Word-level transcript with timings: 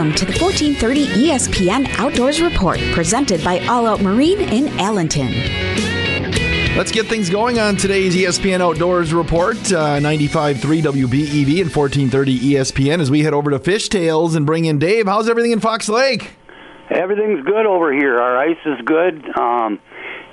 Welcome 0.00 0.16
to 0.16 0.24
the 0.24 0.42
1430 0.42 1.28
ESPN 1.28 1.86
Outdoors 1.98 2.40
Report, 2.40 2.80
presented 2.94 3.44
by 3.44 3.58
All 3.66 3.86
Out 3.86 4.00
Marine 4.00 4.40
in 4.40 4.68
Allenton. 4.78 5.28
Let's 6.74 6.90
get 6.90 7.04
things 7.04 7.28
going 7.28 7.58
on 7.58 7.76
today's 7.76 8.16
ESPN 8.16 8.62
Outdoors 8.62 9.12
Report, 9.12 9.58
uh, 9.70 9.98
95.3 10.00 10.56
WBEV 10.80 11.60
and 11.60 11.70
1430 11.70 12.38
ESPN 12.38 13.00
as 13.00 13.10
we 13.10 13.20
head 13.20 13.34
over 13.34 13.50
to 13.50 13.58
Fishtails 13.58 14.36
and 14.36 14.46
bring 14.46 14.64
in 14.64 14.78
Dave. 14.78 15.04
How's 15.04 15.28
everything 15.28 15.52
in 15.52 15.60
Fox 15.60 15.86
Lake? 15.86 16.30
Everything's 16.88 17.44
good 17.44 17.66
over 17.66 17.92
here. 17.92 18.18
Our 18.18 18.38
ice 18.38 18.56
is 18.64 18.80
good. 18.86 19.22
Um, 19.38 19.80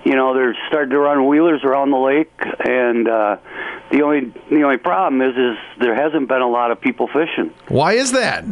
you 0.06 0.16
know, 0.16 0.34
they're 0.34 0.56
starting 0.70 0.92
to 0.92 1.00
run 1.00 1.28
wheelers 1.28 1.66
around 1.66 1.92
the 1.92 1.98
lake, 1.98 2.32
and 2.66 3.06
uh, 3.10 3.36
the 3.92 4.02
only 4.02 4.34
the 4.50 4.64
only 4.64 4.78
problem 4.78 5.22
is 5.22 5.36
is 5.36 5.58
there 5.82 5.94
hasn't 5.94 6.30
been 6.30 6.42
a 6.42 6.50
lot 6.50 6.72
of 6.72 6.80
people 6.80 7.08
fishing. 7.08 7.54
Why 7.68 7.96
is 7.96 8.14
that? 8.14 8.46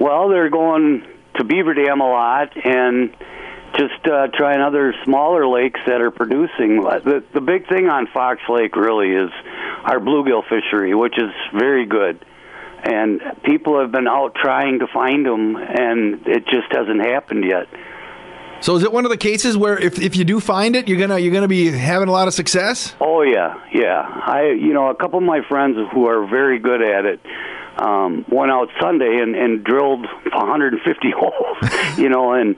Well, 0.00 0.28
they're 0.28 0.50
going 0.50 1.04
to 1.36 1.44
Beaver 1.44 1.74
Dam 1.74 2.00
a 2.00 2.08
lot 2.08 2.56
and 2.56 3.14
just 3.76 4.06
uh, 4.06 4.28
trying 4.34 4.60
other 4.60 4.94
smaller 5.04 5.46
lakes 5.46 5.80
that 5.86 6.00
are 6.00 6.10
producing. 6.10 6.80
The 6.82 7.22
the 7.34 7.40
big 7.40 7.68
thing 7.68 7.88
on 7.88 8.06
Fox 8.06 8.40
Lake 8.48 8.76
really 8.76 9.10
is 9.10 9.30
our 9.84 10.00
bluegill 10.00 10.42
fishery, 10.48 10.94
which 10.94 11.18
is 11.18 11.30
very 11.52 11.86
good. 11.86 12.24
And 12.82 13.20
people 13.42 13.80
have 13.80 13.90
been 13.90 14.06
out 14.06 14.34
trying 14.36 14.78
to 14.78 14.86
find 14.86 15.26
them, 15.26 15.56
and 15.56 16.26
it 16.26 16.46
just 16.46 16.70
hasn't 16.70 17.00
happened 17.00 17.44
yet. 17.44 17.66
So 18.60 18.76
is 18.76 18.82
it 18.82 18.92
one 18.92 19.04
of 19.04 19.10
the 19.10 19.16
cases 19.16 19.56
where 19.56 19.78
if, 19.78 20.00
if 20.00 20.16
you 20.16 20.24
do 20.24 20.40
find 20.40 20.74
it, 20.74 20.88
you're 20.88 20.98
gonna 20.98 21.18
you're 21.18 21.32
gonna 21.32 21.48
be 21.48 21.70
having 21.70 22.08
a 22.08 22.12
lot 22.12 22.28
of 22.28 22.34
success? 22.34 22.94
Oh 23.00 23.22
yeah, 23.22 23.60
yeah. 23.72 24.00
I 24.26 24.50
you 24.50 24.72
know 24.72 24.88
a 24.88 24.94
couple 24.94 25.18
of 25.18 25.24
my 25.24 25.42
friends 25.48 25.76
who 25.92 26.06
are 26.06 26.26
very 26.26 26.58
good 26.58 26.82
at 26.82 27.04
it 27.04 27.20
um, 27.78 28.24
went 28.28 28.50
out 28.50 28.68
Sunday 28.80 29.18
and, 29.20 29.34
and 29.34 29.64
drilled 29.64 30.06
150 30.06 31.10
holes, 31.16 31.98
you 31.98 32.08
know, 32.08 32.32
and 32.32 32.56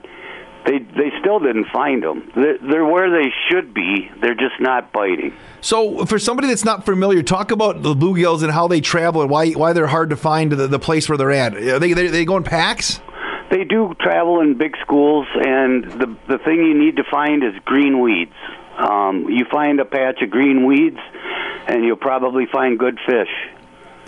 they 0.65 0.79
they 0.79 1.11
still 1.19 1.39
didn't 1.39 1.65
find 1.73 2.03
them. 2.03 2.31
They're, 2.35 2.57
they're 2.59 2.85
where 2.85 3.09
they 3.09 3.31
should 3.49 3.73
be. 3.73 4.11
They're 4.21 4.35
just 4.35 4.59
not 4.59 4.91
biting. 4.91 5.33
So, 5.61 6.05
for 6.05 6.19
somebody 6.19 6.47
that's 6.47 6.65
not 6.65 6.85
familiar, 6.85 7.23
talk 7.23 7.51
about 7.51 7.81
the 7.81 7.95
bluegills 7.95 8.43
and 8.43 8.51
how 8.51 8.67
they 8.67 8.81
travel 8.81 9.21
and 9.21 9.29
why 9.29 9.51
why 9.51 9.73
they're 9.73 9.87
hard 9.87 10.11
to 10.11 10.15
find 10.15 10.51
the, 10.51 10.67
the 10.67 10.79
place 10.79 11.09
where 11.09 11.17
they're 11.17 11.31
at. 11.31 11.55
Are 11.55 11.79
they, 11.79 11.93
they 11.93 12.07
they 12.07 12.25
go 12.25 12.37
in 12.37 12.43
packs. 12.43 12.99
They 13.49 13.65
do 13.65 13.93
travel 13.99 14.39
in 14.39 14.57
big 14.57 14.77
schools, 14.81 15.27
and 15.35 15.83
the 15.83 16.15
the 16.27 16.37
thing 16.39 16.57
you 16.57 16.77
need 16.77 16.97
to 16.97 17.03
find 17.09 17.43
is 17.43 17.53
green 17.65 17.99
weeds. 17.99 18.33
Um, 18.77 19.29
you 19.29 19.45
find 19.51 19.79
a 19.79 19.85
patch 19.85 20.21
of 20.21 20.29
green 20.29 20.65
weeds, 20.65 20.99
and 21.67 21.83
you'll 21.83 21.97
probably 21.97 22.45
find 22.51 22.79
good 22.79 22.99
fish. 23.05 23.29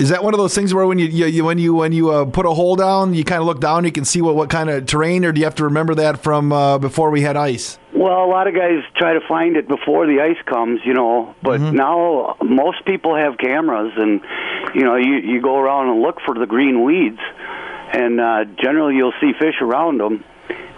Is 0.03 0.09
that 0.09 0.21
one 0.21 0.33
of 0.33 0.37
those 0.37 0.53
things 0.53 0.73
where 0.73 0.85
when 0.85 0.99
you, 0.99 1.07
you, 1.07 1.45
when 1.45 1.57
you 1.57 1.73
when 1.73 1.93
you 1.93 2.11
uh, 2.11 2.25
put 2.25 2.45
a 2.45 2.53
hole 2.53 2.75
down, 2.75 3.13
you 3.13 3.23
kind 3.23 3.39
of 3.39 3.47
look 3.47 3.61
down, 3.61 3.85
you 3.85 3.91
can 3.93 4.03
see 4.03 4.21
what, 4.21 4.35
what 4.35 4.49
kind 4.49 4.69
of 4.69 4.85
terrain, 4.85 5.23
or 5.23 5.31
do 5.31 5.39
you 5.39 5.45
have 5.45 5.55
to 5.55 5.63
remember 5.63 5.95
that 5.95 6.21
from 6.21 6.51
uh, 6.51 6.77
before 6.77 7.09
we 7.09 7.21
had 7.21 7.37
ice? 7.37 7.79
Well, 7.95 8.25
a 8.25 8.27
lot 8.27 8.47
of 8.47 8.53
guys 8.53 8.83
try 8.97 9.13
to 9.13 9.21
find 9.29 9.55
it 9.55 9.65
before 9.69 10.05
the 10.05 10.19
ice 10.19 10.43
comes, 10.45 10.81
you 10.83 10.93
know. 10.93 11.33
But 11.41 11.61
mm-hmm. 11.61 11.77
now 11.77 12.35
most 12.43 12.83
people 12.85 13.15
have 13.15 13.37
cameras, 13.37 13.93
and 13.95 14.19
you 14.75 14.83
know, 14.83 14.97
you 14.97 15.15
you 15.23 15.41
go 15.41 15.57
around 15.57 15.87
and 15.87 16.01
look 16.01 16.17
for 16.25 16.37
the 16.37 16.47
green 16.47 16.83
weeds, 16.83 17.21
and 17.93 18.19
uh, 18.19 18.43
generally 18.61 18.97
you'll 18.97 19.13
see 19.21 19.31
fish 19.39 19.55
around 19.61 20.01
them 20.01 20.25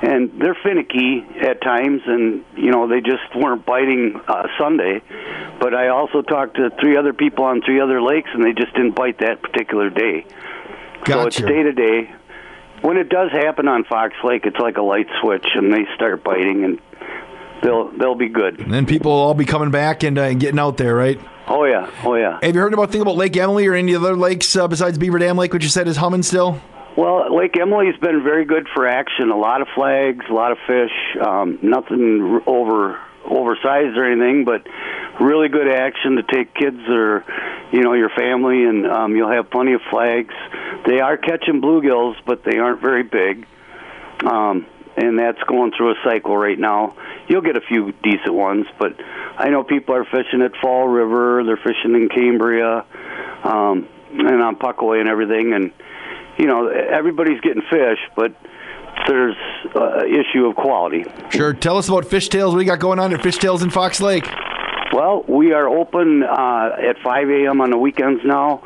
and 0.05 0.39
they're 0.39 0.57
finicky 0.61 1.25
at 1.41 1.61
times, 1.61 2.01
and 2.05 2.45
you 2.55 2.71
know 2.71 2.87
they 2.87 3.01
just 3.01 3.23
weren't 3.35 3.65
biting 3.65 4.19
uh, 4.27 4.47
Sunday. 4.59 5.01
But 5.59 5.73
I 5.73 5.87
also 5.87 6.21
talked 6.21 6.57
to 6.57 6.69
three 6.79 6.97
other 6.97 7.13
people 7.13 7.45
on 7.45 7.61
three 7.61 7.79
other 7.79 8.01
lakes, 8.01 8.29
and 8.33 8.43
they 8.43 8.53
just 8.53 8.73
didn't 8.73 8.95
bite 8.95 9.19
that 9.19 9.41
particular 9.41 9.89
day. 9.89 10.25
Gotcha. 11.05 11.11
So 11.13 11.27
it's 11.27 11.37
day 11.37 11.63
to 11.63 11.71
day. 11.71 12.13
When 12.81 12.97
it 12.97 13.09
does 13.09 13.31
happen 13.31 13.67
on 13.67 13.83
Fox 13.85 14.13
Lake, 14.23 14.45
it's 14.45 14.59
like 14.59 14.77
a 14.77 14.83
light 14.83 15.07
switch, 15.21 15.45
and 15.55 15.73
they 15.73 15.85
start 15.95 16.23
biting, 16.23 16.63
and 16.65 16.81
they'll 17.63 17.89
they'll 17.97 18.15
be 18.15 18.29
good. 18.29 18.59
And 18.59 18.71
then 18.71 18.85
people 18.85 19.11
will 19.11 19.19
all 19.19 19.33
be 19.33 19.45
coming 19.45 19.71
back 19.71 20.03
and, 20.03 20.17
uh, 20.17 20.23
and 20.23 20.39
getting 20.39 20.59
out 20.59 20.77
there, 20.77 20.93
right? 20.93 21.19
Oh 21.47 21.65
yeah, 21.65 21.89
oh 22.03 22.15
yeah. 22.15 22.39
Have 22.43 22.55
you 22.55 22.61
heard 22.61 22.73
about 22.73 22.91
thing 22.91 23.01
about 23.01 23.15
Lake 23.15 23.35
Emily 23.37 23.65
or 23.65 23.73
any 23.73 23.95
other 23.95 24.15
lakes 24.15 24.55
uh, 24.55 24.67
besides 24.67 24.97
Beaver 24.97 25.19
Dam 25.19 25.37
Lake, 25.37 25.53
which 25.53 25.63
you 25.63 25.69
said 25.69 25.87
is 25.87 25.97
humming 25.97 26.23
still? 26.23 26.61
Well, 26.97 27.35
Lake 27.35 27.57
Emily's 27.59 27.97
been 27.97 28.23
very 28.23 28.45
good 28.45 28.67
for 28.73 28.87
action. 28.87 29.29
A 29.29 29.37
lot 29.37 29.61
of 29.61 29.67
flags, 29.75 30.25
a 30.29 30.33
lot 30.33 30.53
of 30.53 30.57
fish. 30.65 30.91
Um, 31.21 31.59
nothing 31.61 32.41
over 32.47 32.99
oversized 33.25 33.97
or 33.97 34.09
anything, 34.09 34.45
but 34.45 34.65
really 35.19 35.49
good 35.49 35.67
action 35.67 36.17
to 36.17 36.23
take 36.23 36.53
kids 36.53 36.79
or 36.87 37.25
you 37.73 37.81
know 37.81 37.93
your 37.93 38.09
family, 38.09 38.63
and 38.63 38.85
um, 38.87 39.15
you'll 39.15 39.31
have 39.31 39.49
plenty 39.49 39.73
of 39.73 39.81
flags. 39.89 40.33
They 40.85 41.01
are 41.01 41.17
catching 41.17 41.61
bluegills, 41.61 42.15
but 42.25 42.43
they 42.45 42.59
aren't 42.59 42.81
very 42.81 43.03
big. 43.03 43.45
Um, 44.25 44.65
and 44.95 45.19
that's 45.19 45.41
going 45.43 45.73
through 45.75 45.91
a 45.91 45.95
cycle 46.05 46.37
right 46.37 46.57
now. 46.57 46.95
You'll 47.27 47.41
get 47.41 47.57
a 47.57 47.61
few 47.61 47.91
decent 48.03 48.33
ones, 48.33 48.67
but 48.79 48.95
I 49.37 49.49
know 49.49 49.63
people 49.63 49.95
are 49.95 50.05
fishing 50.05 50.41
at 50.41 50.55
Fall 50.61 50.87
River. 50.87 51.43
They're 51.43 51.57
fishing 51.57 51.95
in 51.95 52.07
Cambria 52.07 52.85
um, 53.43 53.89
and 54.13 54.41
on 54.41 54.55
Puckaway 54.55 55.01
and 55.01 55.09
everything, 55.09 55.51
and 55.53 55.73
you 56.37 56.45
know, 56.47 56.67
everybody's 56.67 57.41
getting 57.41 57.61
fish, 57.69 57.99
but 58.15 58.33
there's 59.07 59.35
an 59.75 60.07
issue 60.07 60.45
of 60.45 60.55
quality. 60.55 61.05
Sure. 61.29 61.53
Tell 61.53 61.77
us 61.77 61.87
about 61.87 62.05
Fishtails. 62.05 62.49
What 62.49 62.59
do 62.59 62.61
you 62.61 62.69
got 62.69 62.79
going 62.79 62.99
on 62.99 63.13
at 63.13 63.21
Fishtails 63.21 63.61
in 63.61 63.69
Fox 63.69 64.01
Lake? 64.01 64.27
Well, 64.93 65.25
we 65.27 65.51
are 65.51 65.67
open 65.67 66.23
uh, 66.23 66.69
at 66.79 66.97
5 67.03 67.29
a.m. 67.29 67.61
on 67.61 67.71
the 67.71 67.77
weekends 67.77 68.21
now. 68.23 68.63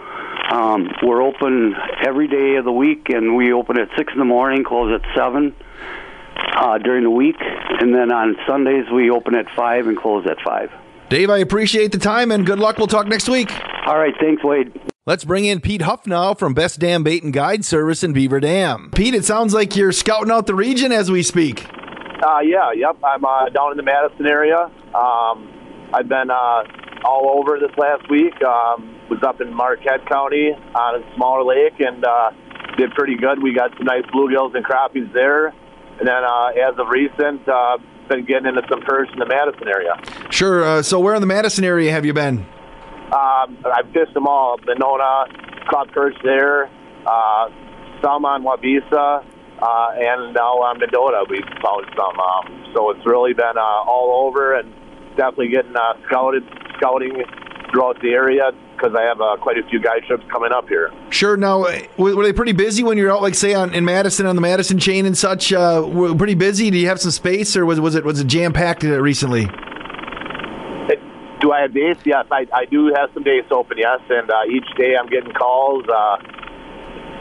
Um, 0.52 0.90
we're 1.04 1.22
open 1.22 1.76
every 2.06 2.28
day 2.28 2.56
of 2.56 2.66
the 2.66 2.72
week, 2.72 3.10
and 3.10 3.36
we 3.36 3.54
open 3.54 3.80
at 3.80 3.88
6 3.98 4.14
in 4.14 4.20
the 4.20 4.26
morning, 4.26 4.64
close 4.64 5.00
at 5.00 5.16
7 5.16 5.56
uh, 6.56 6.78
during 6.80 7.04
the 7.04 7.10
week. 7.10 7.38
And 7.40 7.94
then 7.94 8.12
on 8.12 8.36
Sundays, 8.48 8.86
we 8.94 9.10
open 9.10 9.36
at 9.36 9.46
5 9.56 9.88
and 9.88 9.98
close 9.98 10.26
at 10.28 10.38
5. 10.44 10.72
Dave, 11.10 11.30
I 11.30 11.40
appreciate 11.40 11.92
the 11.92 11.98
time, 11.98 12.32
and 12.32 12.46
good 12.46 12.60
luck. 12.60 12.78
We'll 12.78 12.88
talk 12.88 13.08
next 13.08 13.30
week. 13.30 13.52
All 13.88 13.98
right. 13.98 14.14
Thanks, 14.20 14.44
Wade. 14.44 14.80
Let's 15.10 15.26
bring 15.26 15.46
in 15.46 15.60
Pete 15.60 15.82
Huff 15.82 16.06
now 16.06 16.36
from 16.36 16.54
Best 16.54 16.80
Dam 16.80 17.02
Bait 17.02 17.24
and 17.24 17.34
Guide 17.34 17.66
Service 17.66 18.04
in 18.04 18.14
Beaver 18.14 18.40
Dam. 18.42 18.92
Pete, 18.94 19.16
it 19.16 19.26
sounds 19.26 19.56
like 19.56 19.76
you're 19.76 19.92
scouting 19.92 20.30
out 20.30 20.46
the 20.46 20.54
region 20.54 20.92
as 20.92 21.10
we 21.10 21.24
speak. 21.24 21.66
Uh, 22.22 22.42
yeah, 22.42 22.72
yep. 22.76 22.96
I'm 23.04 23.26
uh, 23.26 23.50
down 23.50 23.72
in 23.72 23.78
the 23.78 23.82
Madison 23.82 24.28
area. 24.28 24.70
Um, 24.94 25.50
I've 25.96 26.08
been 26.08 26.30
uh, 26.30 26.64
all 27.04 27.40
over 27.40 27.58
this 27.60 27.76
last 27.76 28.08
week. 28.12 28.40
Um, 28.44 29.00
was 29.10 29.18
up 29.24 29.42
in 29.42 29.52
Marquette 29.52 30.06
County 30.06 30.52
on 30.76 31.02
a 31.02 31.16
smaller 31.16 31.44
lake 31.44 31.80
and 31.80 32.06
uh, 32.06 32.30
did 32.78 32.92
pretty 32.92 33.18
good. 33.18 33.42
We 33.42 33.52
got 33.52 33.72
some 33.78 33.88
nice 33.88 34.06
bluegills 34.14 34.56
and 34.56 34.64
crappies 34.64 35.12
there. 35.12 35.48
And 35.98 36.08
then 36.08 36.24
uh, 36.24 36.50
as 36.50 36.78
of 36.78 36.88
recent, 36.88 37.50
uh, 37.50 37.80
been 38.10 38.26
getting 38.26 38.46
into 38.46 38.62
some 38.70 38.82
perch 38.82 39.10
in 39.12 39.18
the 39.18 39.26
Madison 39.26 39.70
area. 39.70 40.00
Sure. 40.30 40.64
Uh, 40.64 40.84
so 40.84 41.00
where 41.00 41.16
in 41.16 41.22
the 41.22 41.26
Madison 41.26 41.64
area 41.64 41.92
have 41.92 42.06
you 42.06 42.14
been? 42.14 42.46
Um, 43.12 43.58
I've 43.66 43.92
fished 43.92 44.14
them 44.14 44.28
all. 44.28 44.58
Monona, 44.66 45.26
caught 45.70 45.92
perch 45.92 46.16
there, 46.24 46.70
uh, 47.06 47.50
some 48.04 48.26
on 48.26 48.44
Waubesa, 48.44 49.24
uh, 49.62 49.90
and 49.96 50.34
now 50.34 50.62
on 50.62 50.80
Mendota 50.80 51.26
we 51.30 51.42
found 51.62 51.86
some. 51.96 52.20
Um, 52.20 52.74
so 52.74 52.92
it's 52.92 53.06
really 53.06 53.34
been 53.34 53.58
uh, 53.58 53.62
all 53.62 54.28
over 54.28 54.54
and 54.54 54.74
definitely 55.18 55.50
getting 55.50 55.76
uh, 55.76 55.94
scouted, 56.06 56.44
scouting 56.78 57.24
throughout 57.72 58.00
the 58.02 58.10
area 58.10 58.52
because 58.76 58.96
I 58.96 59.04
have 59.04 59.20
uh, 59.20 59.38
quite 59.42 59.58
a 59.58 59.64
few 59.70 59.80
guide 59.80 60.04
trips 60.08 60.24
coming 60.32 60.52
up 60.52 60.68
here. 60.70 60.92
Sure. 61.10 61.36
Now, 61.36 61.66
were 61.98 62.24
they 62.24 62.32
pretty 62.32 62.54
busy 62.54 62.84
when 62.84 62.98
you're 62.98 63.12
out, 63.12 63.22
like 63.22 63.36
say 63.36 63.54
on 63.54 63.74
in 63.74 63.86
Madison 63.86 64.26
on 64.26 64.36
the 64.36 64.42
Madison 64.42 64.80
chain 64.80 65.06
and 65.06 65.18
such? 65.18 65.52
Uh, 65.52 65.84
were 65.86 66.16
pretty 66.16 66.36
busy. 66.36 66.72
Do 66.72 66.78
you 66.78 66.88
have 66.88 67.02
some 67.02 67.12
space, 67.12 67.58
or 67.58 67.66
was 67.66 67.80
was 67.80 67.96
it 67.96 68.06
was 68.06 68.20
it 68.20 68.28
jam 68.28 68.54
packed 68.54 68.84
recently? 68.84 69.50
Do 71.50 71.54
I 71.54 71.62
have 71.62 71.74
dates? 71.74 72.02
Yes, 72.06 72.28
I, 72.32 72.46
I 72.54 72.66
do 72.66 72.94
have 72.96 73.10
some 73.16 73.24
days 73.24 73.44
open, 73.50 73.80
yes. 73.80 74.02
And 74.08 74.30
uh, 74.30 74.42
each 74.54 74.68
day 74.78 74.94
I'm 74.96 75.10
getting 75.10 75.34
calls, 75.34 75.84
uh, 75.92 76.18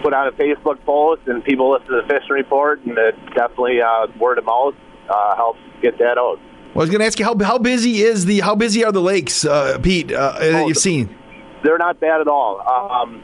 put 0.03 0.13
on 0.13 0.29
a 0.29 0.33
Facebook 0.33 0.85
post, 0.85 1.23
and 1.29 1.43
people 1.43 1.73
listen 1.73 1.89
to 1.89 2.03
the 2.03 2.09
fishing 2.09 2.33
report, 2.33 2.85
and 2.85 2.99
it 2.99 3.17
definitely 3.35 3.81
uh, 3.81 4.07
word 4.21 4.37
of 4.37 4.45
mouth 4.45 4.75
uh, 5.09 5.35
helps 5.35 5.61
get 5.81 5.97
that 5.97 6.19
out. 6.19 6.37
Well, 6.37 6.77
I 6.77 6.79
was 6.81 6.91
going 6.91 7.01
to 7.01 7.07
ask 7.07 7.19
you 7.19 7.25
how 7.25 7.39
how 7.43 7.57
busy 7.57 8.03
is 8.03 8.27
the 8.27 8.41
how 8.41 8.55
busy 8.55 8.85
are 8.85 8.93
the 8.93 9.01
lakes, 9.01 9.47
uh, 9.47 9.79
Pete? 9.79 10.13
Uh, 10.13 10.39
that 10.39 10.55
oh, 10.57 10.69
you've 10.69 10.77
seen? 10.77 11.09
They're 11.65 11.79
not 11.79 11.99
bad 11.99 12.21
at 12.21 12.29
all. 12.29 12.61
Um, 12.69 13.23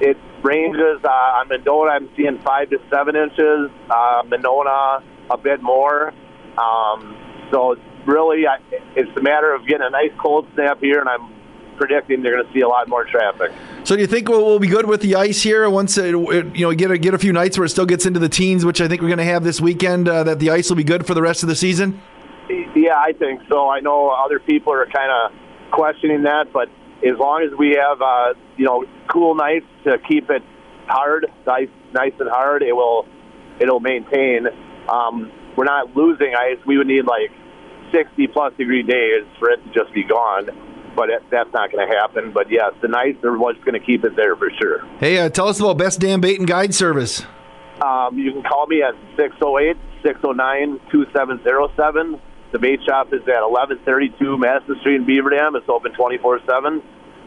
it 0.00 0.16
ranges 0.44 1.00
uh, 1.02 1.08
on 1.08 1.48
Mendota. 1.48 1.90
I'm 1.90 2.08
seeing 2.16 2.38
five 2.46 2.70
to 2.70 2.78
seven 2.92 3.16
inches. 3.16 3.72
Uh, 3.90 4.22
Monona 4.28 5.02
a 5.30 5.36
bit 5.36 5.64
more. 5.64 6.12
Um, 6.56 7.16
so 7.50 7.74
really, 8.06 8.46
I, 8.46 8.58
it's 8.96 9.16
a 9.16 9.22
matter 9.22 9.52
of 9.54 9.66
getting 9.66 9.86
a 9.86 9.90
nice 9.90 10.12
cold 10.18 10.46
snap 10.54 10.80
here, 10.80 11.00
and 11.00 11.08
I'm 11.08 11.32
predicting 11.76 12.22
they're 12.22 12.32
going 12.32 12.46
to 12.46 12.52
see 12.52 12.60
a 12.60 12.68
lot 12.68 12.88
more 12.88 13.04
traffic. 13.04 13.52
So, 13.84 13.96
do 13.96 14.00
you 14.00 14.06
think 14.06 14.28
we'll, 14.28 14.44
we'll 14.44 14.58
be 14.58 14.68
good 14.68 14.86
with 14.86 15.00
the 15.00 15.16
ice 15.16 15.42
here 15.42 15.68
once 15.68 15.98
it, 15.98 16.14
it, 16.14 16.56
you 16.56 16.66
know 16.66 16.74
get 16.74 16.90
a, 16.90 16.98
get 16.98 17.14
a 17.14 17.18
few 17.18 17.32
nights 17.32 17.58
where 17.58 17.64
it 17.64 17.70
still 17.70 17.86
gets 17.86 18.06
into 18.06 18.20
the 18.20 18.28
teens, 18.28 18.64
which 18.64 18.80
I 18.80 18.88
think 18.88 19.02
we're 19.02 19.08
going 19.08 19.18
to 19.18 19.24
have 19.24 19.44
this 19.44 19.60
weekend? 19.60 20.08
Uh, 20.08 20.24
that 20.24 20.38
the 20.38 20.50
ice 20.50 20.68
will 20.68 20.76
be 20.76 20.84
good 20.84 21.06
for 21.06 21.14
the 21.14 21.22
rest 21.22 21.42
of 21.42 21.48
the 21.48 21.56
season. 21.56 22.00
Yeah, 22.74 22.96
I 22.96 23.12
think 23.12 23.42
so. 23.48 23.68
I 23.68 23.80
know 23.80 24.10
other 24.10 24.38
people 24.38 24.72
are 24.72 24.86
kind 24.86 25.10
of 25.10 25.32
questioning 25.72 26.22
that, 26.24 26.52
but 26.52 26.68
as 27.06 27.18
long 27.18 27.42
as 27.42 27.56
we 27.58 27.76
have 27.80 28.00
uh, 28.00 28.34
you 28.56 28.64
know 28.64 28.84
cool 29.08 29.34
nights 29.34 29.66
to 29.84 29.98
keep 30.08 30.30
it 30.30 30.42
hard, 30.86 31.26
nice, 31.46 31.68
nice 31.92 32.12
and 32.18 32.28
hard, 32.28 32.62
it 32.62 32.74
will 32.74 33.06
it'll 33.60 33.80
maintain. 33.80 34.46
Um, 34.88 35.32
we're 35.56 35.64
not 35.64 35.94
losing 35.96 36.34
ice. 36.36 36.58
We 36.66 36.78
would 36.78 36.86
need 36.86 37.06
like 37.06 37.30
60 37.94 38.26
plus 38.28 38.52
degree 38.58 38.82
days 38.82 39.24
for 39.38 39.50
it 39.50 39.64
to 39.64 39.72
just 39.72 39.94
be 39.94 40.02
gone. 40.02 40.50
But 40.96 41.10
it, 41.10 41.22
that's 41.30 41.52
not 41.52 41.72
going 41.72 41.88
to 41.88 41.94
happen. 41.94 42.32
But 42.32 42.50
yes, 42.50 42.72
the 42.80 42.94
ice 42.96 43.16
are 43.24 43.36
what's 43.36 43.58
going 43.64 43.78
to 43.78 43.84
keep 43.84 44.04
it 44.04 44.16
there 44.16 44.36
for 44.36 44.50
sure. 44.60 44.86
Hey, 44.98 45.18
uh, 45.18 45.28
tell 45.28 45.48
us 45.48 45.58
about 45.60 45.78
Best 45.78 46.00
Dam 46.00 46.20
Bait 46.20 46.38
and 46.38 46.48
Guide 46.48 46.74
Service. 46.74 47.24
Um, 47.82 48.16
you 48.18 48.32
can 48.32 48.42
call 48.42 48.66
me 48.66 48.82
at 48.82 48.94
608 49.16 49.76
609 50.04 50.80
2707. 50.92 52.20
The 52.52 52.58
bait 52.60 52.80
shop 52.86 53.08
is 53.12 53.22
at 53.22 53.42
1132 53.42 54.38
Madison 54.38 54.78
Street 54.80 54.96
in 54.96 55.04
Beaver 55.04 55.30
Dam. 55.30 55.56
It's 55.56 55.68
open 55.68 55.92
24 55.92 56.40
7. 56.46 56.82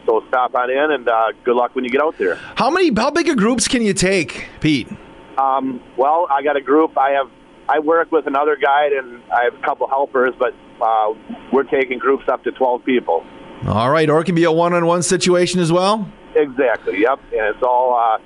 So 0.06 0.24
stop 0.28 0.54
on 0.54 0.70
in 0.70 0.90
and 0.90 1.06
uh, 1.06 1.32
good 1.44 1.54
luck 1.54 1.74
when 1.74 1.84
you 1.84 1.90
get 1.90 2.00
out 2.00 2.16
there. 2.16 2.36
How 2.54 2.70
many? 2.70 2.90
How 2.94 3.10
big 3.10 3.28
of 3.28 3.36
groups 3.36 3.68
can 3.68 3.82
you 3.82 3.92
take, 3.92 4.48
Pete? 4.60 4.88
Um, 5.36 5.82
well, 5.98 6.26
I 6.30 6.42
got 6.42 6.56
a 6.56 6.62
group. 6.62 6.96
I 6.96 7.10
have 7.10 7.30
I 7.68 7.80
work 7.80 8.10
with 8.10 8.26
another 8.26 8.56
guide 8.56 8.92
and 8.92 9.22
I 9.30 9.44
have 9.44 9.54
a 9.54 9.62
couple 9.62 9.88
helpers, 9.88 10.34
but 10.38 10.54
uh, 10.80 11.14
we're 11.52 11.64
taking 11.64 11.98
groups 11.98 12.24
up 12.28 12.44
to 12.44 12.52
12 12.52 12.84
people. 12.84 13.24
All 13.66 13.90
right, 13.90 14.08
or 14.08 14.20
it 14.20 14.24
can 14.24 14.34
be 14.34 14.44
a 14.44 14.52
one-on-one 14.52 15.02
situation 15.02 15.60
as 15.60 15.72
well. 15.72 16.10
Exactly. 16.34 17.00
Yep, 17.00 17.20
and 17.32 17.54
it's 17.54 17.62
all 17.62 17.94
uh, 17.94 18.18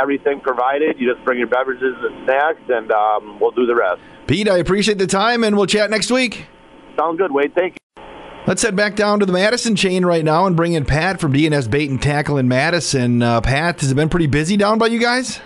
everything 0.00 0.40
provided. 0.40 0.98
You 0.98 1.12
just 1.12 1.24
bring 1.24 1.38
your 1.38 1.48
beverages 1.48 1.94
and 2.00 2.24
snacks, 2.24 2.62
and 2.68 2.90
um, 2.90 3.38
we'll 3.38 3.50
do 3.50 3.66
the 3.66 3.74
rest. 3.74 4.00
Pete, 4.26 4.48
I 4.48 4.56
appreciate 4.58 4.98
the 4.98 5.06
time, 5.06 5.44
and 5.44 5.56
we'll 5.56 5.66
chat 5.66 5.90
next 5.90 6.10
week. 6.10 6.46
Sounds 6.98 7.18
good, 7.18 7.30
Wade. 7.30 7.54
Thank 7.54 7.74
you. 7.74 8.02
Let's 8.46 8.62
head 8.62 8.74
back 8.74 8.96
down 8.96 9.20
to 9.20 9.26
the 9.26 9.32
Madison 9.32 9.76
chain 9.76 10.04
right 10.04 10.24
now 10.24 10.46
and 10.46 10.56
bring 10.56 10.72
in 10.72 10.84
Pat 10.84 11.20
from 11.20 11.32
DNS 11.32 11.70
Bait 11.70 11.90
and 11.90 12.00
Tackle 12.00 12.38
in 12.38 12.48
Madison. 12.48 13.22
Uh, 13.22 13.40
Pat, 13.40 13.80
has 13.80 13.92
it 13.92 13.94
been 13.94 14.08
pretty 14.08 14.26
busy 14.26 14.56
down 14.56 14.78
by 14.78 14.86
you 14.86 14.98
guys? 14.98 15.40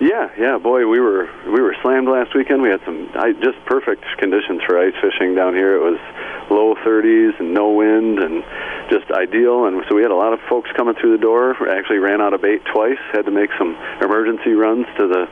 Yeah, 0.00 0.30
yeah, 0.38 0.58
boy, 0.58 0.86
we 0.86 1.00
were 1.00 1.28
we 1.44 1.60
were 1.60 1.74
slammed 1.82 2.06
last 2.06 2.32
weekend. 2.32 2.62
We 2.62 2.68
had 2.68 2.80
some 2.84 3.10
I, 3.14 3.32
just 3.32 3.58
perfect 3.66 4.04
conditions 4.18 4.62
for 4.64 4.78
ice 4.78 4.94
fishing 5.02 5.34
down 5.34 5.54
here. 5.54 5.74
It 5.74 5.82
was 5.82 5.98
low 6.50 6.76
30s 6.86 7.38
and 7.40 7.52
no 7.52 7.70
wind 7.72 8.20
and 8.20 8.44
just 8.90 9.10
ideal. 9.10 9.66
And 9.66 9.82
so 9.88 9.96
we 9.96 10.02
had 10.02 10.12
a 10.12 10.16
lot 10.16 10.32
of 10.32 10.38
folks 10.48 10.70
coming 10.76 10.94
through 10.94 11.18
the 11.18 11.22
door. 11.22 11.50
Actually 11.68 11.98
ran 11.98 12.20
out 12.20 12.32
of 12.32 12.40
bait 12.40 12.62
twice. 12.64 12.98
Had 13.12 13.26
to 13.26 13.32
make 13.32 13.50
some 13.58 13.76
emergency 14.00 14.52
runs 14.52 14.86
to 14.98 15.08
the 15.08 15.26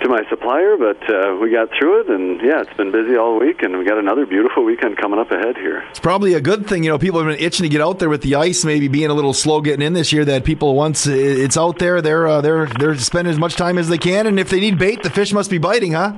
to 0.00 0.08
my 0.08 0.22
supplier, 0.28 0.76
but 0.76 0.98
uh, 1.08 1.36
we 1.36 1.50
got 1.50 1.68
through 1.78 2.00
it, 2.00 2.08
and 2.08 2.40
yeah, 2.40 2.62
it's 2.62 2.76
been 2.76 2.90
busy 2.90 3.16
all 3.16 3.38
week, 3.38 3.62
and 3.62 3.78
we 3.78 3.84
got 3.84 3.98
another 3.98 4.26
beautiful 4.26 4.64
weekend 4.64 4.96
coming 4.96 5.18
up 5.18 5.30
ahead 5.30 5.56
here. 5.56 5.84
It's 5.90 6.00
probably 6.00 6.34
a 6.34 6.40
good 6.40 6.66
thing, 6.66 6.84
you 6.84 6.90
know. 6.90 6.98
People 6.98 7.20
have 7.20 7.28
been 7.28 7.44
itching 7.44 7.64
to 7.64 7.68
get 7.68 7.80
out 7.80 7.98
there 7.98 8.08
with 8.08 8.22
the 8.22 8.34
ice, 8.34 8.64
maybe 8.64 8.88
being 8.88 9.10
a 9.10 9.14
little 9.14 9.34
slow 9.34 9.60
getting 9.60 9.84
in 9.84 9.92
this 9.92 10.12
year. 10.12 10.24
That 10.24 10.44
people 10.44 10.74
once 10.74 11.06
it's 11.06 11.56
out 11.56 11.78
there, 11.78 12.00
they're 12.00 12.26
uh, 12.26 12.40
they're 12.40 12.66
they're 12.66 12.96
spending 12.96 13.32
as 13.32 13.38
much 13.38 13.56
time 13.56 13.78
as 13.78 13.88
they 13.88 13.98
can, 13.98 14.26
and 14.26 14.38
if 14.40 14.48
they 14.50 14.60
need 14.60 14.78
bait, 14.78 15.02
the 15.02 15.10
fish 15.10 15.32
must 15.32 15.50
be 15.50 15.58
biting, 15.58 15.92
huh? 15.92 16.14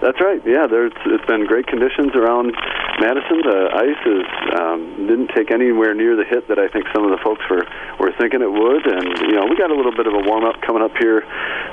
That's 0.00 0.20
right. 0.20 0.40
Yeah, 0.44 0.66
there's 0.66 0.92
it's 1.06 1.24
been 1.26 1.46
great 1.46 1.66
conditions 1.66 2.14
around 2.14 2.54
Madison. 3.00 3.42
The 3.42 3.60
ice 3.74 4.02
is 4.06 4.26
um, 4.58 5.06
didn't 5.06 5.30
take 5.34 5.50
anywhere 5.50 5.94
near 5.94 6.16
the 6.16 6.24
hit 6.24 6.48
that 6.48 6.58
I 6.58 6.68
think 6.68 6.86
some 6.94 7.04
of 7.04 7.10
the 7.10 7.20
folks 7.22 7.42
were 7.50 7.66
were 7.98 8.12
thinking 8.18 8.42
it 8.42 8.50
would, 8.50 8.84
and 8.86 9.08
you 9.26 9.34
know 9.34 9.46
we 9.50 9.56
got 9.56 9.70
a 9.70 9.76
little 9.76 9.94
bit 9.94 10.06
of 10.06 10.14
a 10.14 10.22
warm 10.22 10.44
up 10.44 10.60
coming 10.62 10.82
up 10.82 10.94
here 10.98 11.26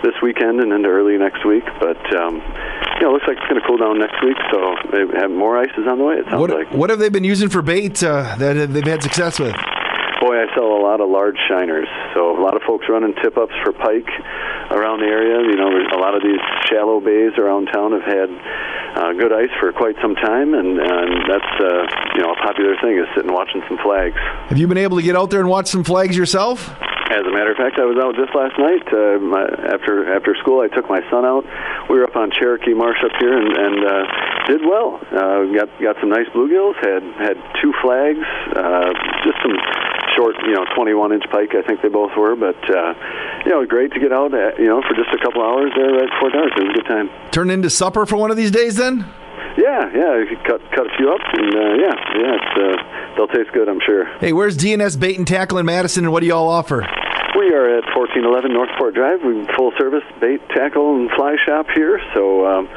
this 0.04 0.16
weekend 0.22 0.60
and 0.62 0.74
into 0.74 0.90
early 0.90 1.18
next 1.18 1.46
week. 1.46 1.66
But 1.80 2.02
um, 2.18 2.42
you 2.98 3.02
know, 3.06 3.10
it 3.10 3.14
looks 3.14 3.28
like 3.28 3.38
it's 3.38 3.48
going 3.48 3.62
to 3.62 3.68
cool 3.68 3.78
down 3.78 4.00
next 4.00 4.18
week, 4.24 4.38
so 4.52 4.76
they 4.92 5.06
have 5.20 5.32
more 5.32 5.58
ice 5.58 5.74
is 5.78 5.88
on 5.88 5.98
the 5.98 6.06
way. 6.06 6.16
It 6.16 6.26
sounds 6.26 6.42
what, 6.42 6.50
like. 6.50 6.72
What 6.72 6.90
have 6.90 7.00
they 7.00 7.10
been 7.10 7.26
using 7.26 7.50
for 7.50 7.62
bait 7.62 8.02
uh, 8.04 8.36
that 8.38 8.74
they've 8.74 8.86
had 8.86 9.04
success 9.04 9.40
with? 9.40 9.56
Boy, 10.22 10.38
I 10.38 10.46
sell 10.54 10.70
a 10.78 10.82
lot 10.86 11.02
of 11.02 11.10
large 11.10 11.38
shiners. 11.50 11.90
So 12.14 12.38
a 12.38 12.42
lot 12.42 12.56
of 12.56 12.62
folks 12.62 12.86
running 12.88 13.16
tip 13.24 13.38
ups 13.38 13.54
for 13.64 13.74
pike 13.74 14.10
around 14.70 15.02
the 15.02 15.10
area. 15.10 15.42
You 15.50 15.58
know, 15.58 15.74
a 15.74 15.98
lot 15.98 16.14
of 16.14 16.22
these 16.22 16.40
shallow 16.70 17.02
bays 17.02 17.34
around 17.42 17.74
town 17.74 17.92
have 17.94 18.06
had 18.06 18.30
uh, 18.96 19.14
good 19.14 19.34
ice 19.34 19.52
for 19.60 19.72
quite 19.72 19.96
some 20.02 20.16
time, 20.16 20.54
and, 20.54 20.80
and 20.80 21.30
that's 21.30 21.54
uh, 21.60 21.86
you 22.16 22.22
know 22.22 22.34
a 22.34 22.40
popular 22.44 22.76
thing 22.82 22.98
is 22.98 23.08
sitting 23.16 23.32
watching 23.32 23.62
some 23.68 23.78
flags. 23.78 24.16
Have 24.50 24.58
you 24.58 24.68
been 24.68 24.78
able 24.78 24.98
to 24.98 25.04
get 25.04 25.16
out 25.16 25.30
there 25.30 25.40
and 25.40 25.50
watch 25.50 25.68
some 25.68 25.84
flags 25.84 26.16
yourself? 26.16 26.70
As 27.12 27.28
a 27.28 27.32
matter 27.32 27.52
of 27.52 27.58
fact, 27.58 27.76
I 27.76 27.84
was 27.84 28.00
out 28.00 28.16
just 28.16 28.32
last 28.32 28.56
night. 28.56 28.88
Uh, 28.88 29.20
my, 29.20 29.44
after 29.68 30.08
after 30.16 30.36
school, 30.40 30.62
I 30.62 30.68
took 30.72 30.88
my 30.88 31.04
son 31.12 31.26
out. 31.26 31.44
We 31.90 32.00
were 32.00 32.08
up 32.08 32.16
on 32.16 32.32
Cherokee 32.32 32.74
Marsh 32.74 33.04
up 33.04 33.12
here, 33.20 33.36
and, 33.36 33.52
and 33.52 33.78
uh, 33.84 34.04
did 34.48 34.62
well. 34.64 34.96
Uh, 35.12 35.44
got 35.52 35.68
got 35.84 35.96
some 36.00 36.08
nice 36.08 36.28
bluegills. 36.32 36.80
Had 36.80 37.04
had 37.20 37.36
two 37.60 37.74
flags. 37.84 38.24
Uh, 38.56 38.96
just 39.28 39.36
some 39.44 39.60
short, 40.22 40.36
you 40.46 40.54
know, 40.54 40.66
21 40.76 41.14
inch 41.14 41.24
pike. 41.32 41.56
I 41.56 41.66
think 41.66 41.82
they 41.82 41.90
both 41.90 42.12
were, 42.16 42.36
but 42.36 42.58
uh, 42.70 42.94
you 43.46 43.52
know, 43.52 43.66
great 43.66 43.92
to 43.94 44.00
get 44.00 44.14
out. 44.14 44.34
At, 44.34 44.60
you 44.60 44.68
know, 44.68 44.82
for 44.82 44.94
just 44.94 45.10
a 45.10 45.18
couple 45.24 45.42
hours 45.42 45.72
there 45.76 45.92
right 45.92 46.10
before 46.10 46.30
dark. 46.30 46.52
It 46.56 46.64
was 46.64 46.70
a 46.70 46.78
good 46.78 46.88
time. 46.88 47.10
Turn 47.32 47.50
into 47.50 47.70
supper 47.70 48.06
for 48.06 48.18
one 48.18 48.30
of 48.30 48.38
these 48.38 48.52
days, 48.52 48.76
then. 48.76 49.06
Yeah, 49.58 49.92
yeah, 49.94 50.18
you 50.18 50.38
cut 50.48 50.62
cut 50.72 50.88
a 50.88 50.96
few 50.96 51.12
up, 51.12 51.20
and 51.34 51.56
uh, 51.56 51.74
yeah, 51.76 51.96
yeah, 52.16 52.38
it's, 52.40 52.54
uh, 52.56 53.16
they'll 53.18 53.28
taste 53.28 53.52
good, 53.54 53.68
I'm 53.68 53.82
sure. 53.86 54.06
Hey, 54.20 54.32
where's 54.32 54.58
DNS 54.58 54.98
Bait 54.98 55.18
and 55.18 55.28
Tackle 55.28 55.58
in 55.58 55.66
Madison, 55.66 56.06
and 56.06 56.14
what 56.14 56.22
do 56.22 56.28
y'all 56.28 56.48
offer? 56.48 56.88
We 57.38 57.52
are 57.52 57.78
at 57.78 57.84
1411 57.96 58.54
Northport 58.54 58.94
Drive. 58.94 59.24
We 59.24 59.48
full 59.56 59.72
service 59.78 60.04
bait, 60.20 60.42
tackle, 60.56 60.96
and 60.96 61.10
fly 61.12 61.36
shop 61.46 61.68
here. 61.74 62.00
So 62.14 62.46
um, 62.46 62.68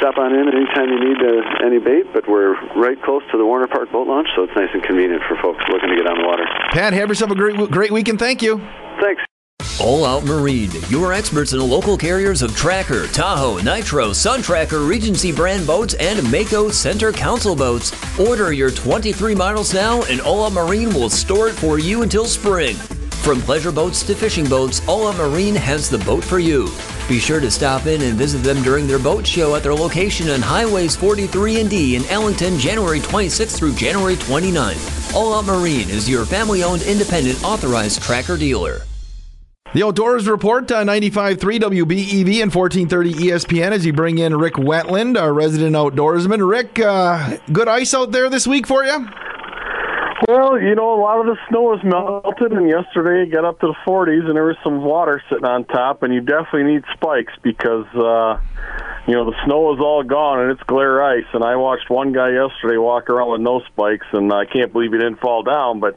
stop 0.00 0.16
on 0.16 0.34
in 0.34 0.48
anytime 0.48 0.88
you 0.88 0.98
need 0.98 1.20
uh, 1.20 1.64
any 1.64 1.78
bait. 1.78 2.08
But 2.12 2.26
we're 2.26 2.56
right 2.74 3.00
close 3.04 3.22
to 3.30 3.38
the 3.38 3.44
Warner 3.44 3.68
Park 3.68 3.92
boat 3.92 4.08
launch, 4.08 4.28
so 4.34 4.42
it's 4.44 4.56
nice 4.56 4.70
and 4.72 4.82
convenient 4.82 5.22
for 5.28 5.36
folks 5.40 5.62
looking 5.68 5.90
to 5.90 5.96
get 5.96 6.06
on 6.08 6.18
the 6.18 6.26
water. 6.26 6.44
Pat, 6.72 6.92
have 6.92 7.08
yourself 7.08 7.30
a 7.30 7.34
great 7.34 7.70
great 7.70 7.92
weekend. 7.92 8.18
Thank 8.18 8.42
you. 8.42 8.58
Thanks. 9.00 9.22
All 9.80 10.04
Out 10.04 10.24
Marine, 10.24 10.70
your 10.90 11.12
experts 11.12 11.54
in 11.54 11.60
local 11.60 11.96
carriers 11.96 12.42
of 12.42 12.54
Tracker, 12.54 13.06
Tahoe, 13.08 13.62
Nitro, 13.62 14.12
Sun 14.12 14.42
Tracker, 14.42 14.80
Regency 14.80 15.32
brand 15.32 15.66
boats, 15.66 15.94
and 15.94 16.22
Mako 16.30 16.68
Center 16.68 17.12
Console 17.12 17.56
boats. 17.56 17.90
Order 18.20 18.52
your 18.52 18.70
23 18.70 19.34
models 19.34 19.72
now, 19.72 20.02
and 20.04 20.20
All 20.20 20.44
Out 20.44 20.52
Marine 20.52 20.92
will 20.92 21.08
store 21.08 21.48
it 21.48 21.54
for 21.54 21.78
you 21.78 22.02
until 22.02 22.26
spring. 22.26 22.76
From 23.22 23.42
pleasure 23.42 23.70
boats 23.70 24.02
to 24.04 24.14
fishing 24.14 24.46
boats, 24.46 24.80
All 24.88 25.06
Out 25.06 25.16
Marine 25.16 25.54
has 25.54 25.90
the 25.90 25.98
boat 25.98 26.24
for 26.24 26.38
you. 26.38 26.70
Be 27.06 27.18
sure 27.18 27.38
to 27.38 27.50
stop 27.50 27.84
in 27.84 28.00
and 28.00 28.16
visit 28.16 28.38
them 28.38 28.62
during 28.62 28.86
their 28.86 28.98
boat 28.98 29.26
show 29.26 29.54
at 29.54 29.62
their 29.62 29.74
location 29.74 30.30
on 30.30 30.40
Highways 30.40 30.96
43 30.96 31.60
and 31.60 31.70
D 31.70 31.96
in 31.96 32.02
Allenton, 32.04 32.58
January 32.58 32.98
26th 32.98 33.58
through 33.58 33.74
January 33.74 34.16
29th. 34.16 35.14
All 35.14 35.34
Out 35.34 35.44
Marine 35.44 35.90
is 35.90 36.08
your 36.08 36.24
family 36.24 36.64
owned 36.64 36.80
independent 36.82 37.44
authorized 37.44 38.02
tracker 38.02 38.38
dealer. 38.38 38.80
The 39.74 39.84
Outdoors 39.84 40.26
Report, 40.26 40.68
uh, 40.72 40.82
95.3 40.82 41.60
WBEV 41.60 42.42
and 42.42 42.52
1430 42.52 43.12
ESPN 43.12 43.70
as 43.70 43.84
you 43.84 43.92
bring 43.92 44.18
in 44.18 44.34
Rick 44.34 44.54
Wetland, 44.54 45.20
our 45.20 45.32
resident 45.32 45.76
outdoorsman. 45.76 46.48
Rick, 46.48 46.80
uh, 46.80 47.36
good 47.52 47.68
ice 47.68 47.92
out 47.92 48.12
there 48.12 48.30
this 48.30 48.46
week 48.48 48.66
for 48.66 48.82
you? 48.82 49.06
Well, 50.28 50.60
you 50.60 50.74
know, 50.74 50.92
a 50.94 51.00
lot 51.00 51.20
of 51.20 51.26
the 51.26 51.36
snow 51.48 51.74
has 51.74 51.82
melted, 51.82 52.52
and 52.52 52.68
yesterday 52.68 53.22
it 53.22 53.32
got 53.32 53.46
up 53.46 53.58
to 53.60 53.68
the 53.68 53.76
40s, 53.86 54.26
and 54.26 54.36
there 54.36 54.44
was 54.44 54.56
some 54.62 54.82
water 54.82 55.22
sitting 55.30 55.46
on 55.46 55.64
top, 55.64 56.02
and 56.02 56.12
you 56.12 56.20
definitely 56.20 56.74
need 56.74 56.84
spikes 56.92 57.32
because, 57.42 57.86
uh, 57.94 58.38
you 59.06 59.14
know, 59.14 59.24
the 59.24 59.36
snow 59.46 59.72
is 59.72 59.80
all 59.80 60.02
gone 60.02 60.40
and 60.40 60.50
it's 60.50 60.62
glare 60.64 61.02
ice. 61.02 61.24
And 61.32 61.42
I 61.42 61.56
watched 61.56 61.88
one 61.88 62.12
guy 62.12 62.32
yesterday 62.32 62.76
walk 62.76 63.08
around 63.08 63.32
with 63.32 63.40
no 63.40 63.60
spikes, 63.72 64.06
and 64.12 64.30
I 64.30 64.44
can't 64.44 64.72
believe 64.72 64.92
he 64.92 64.98
didn't 64.98 65.20
fall 65.20 65.42
down, 65.42 65.80
but 65.80 65.96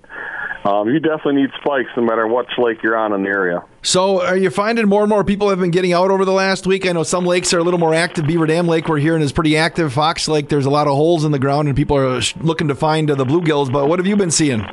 um, 0.64 0.90
you 0.90 1.00
definitely 1.00 1.42
need 1.42 1.50
spikes 1.62 1.90
no 1.98 2.04
matter 2.04 2.28
what 2.28 2.48
lake 2.58 2.82
you're 2.84 2.98
on 2.98 3.14
in 3.14 3.24
the 3.24 3.30
area. 3.30 3.64
So, 3.82 4.22
are 4.26 4.38
you 4.38 4.50
finding 4.50 4.88
more 4.88 5.02
and 5.02 5.10
more 5.10 5.24
people 5.24 5.50
have 5.50 5.60
been 5.60 5.72
getting 5.72 5.92
out 5.92 6.10
over 6.10 6.24
the 6.24 6.32
last 6.32 6.66
week? 6.66 6.86
I 6.86 6.94
know 6.94 7.04
some 7.04 7.26
lakes 7.26 7.54
are 7.54 7.60
a 7.60 7.64
little 7.64 7.80
more 7.80 7.94
active. 7.94 8.26
Beaver 8.26 8.46
Dam 8.46 8.68
Lake, 8.68 8.88
we're 8.88 9.00
hearing, 9.00 9.22
is 9.22 9.34
pretty 9.34 9.58
active. 9.58 9.92
Fox 9.92 10.28
Lake, 10.28 10.48
there's 10.48 10.66
a 10.66 10.70
lot 10.70 10.88
of 10.88 10.94
holes 10.94 11.26
in 11.26 11.32
the 11.32 11.40
ground, 11.40 11.68
and 11.68 11.76
people 11.76 11.98
are 11.98 12.22
looking 12.40 12.70
to 12.70 12.76
find 12.76 13.12
uh, 13.12 13.16
the 13.16 13.26
bluegills. 13.26 13.72
But 13.72 13.90
what 13.90 14.00
have 14.00 14.08
you 14.08 14.16
been 14.16 14.32
seeing? 14.32 14.66